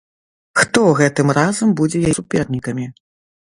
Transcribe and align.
Хто 0.61 0.81
гэтым 1.01 1.27
разам 1.39 1.77
будзе 1.85 2.03
яе 2.09 2.17
супернікамі? 2.23 2.91